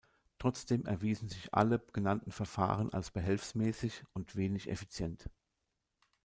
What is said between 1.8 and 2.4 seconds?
genannten